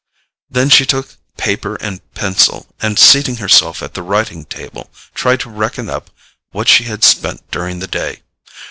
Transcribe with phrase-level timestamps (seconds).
[0.49, 5.49] Then she took paper and pencil, and seating herself at the writing table, tried to
[5.51, 6.09] reckon up
[6.49, 8.23] what she had spent during the day.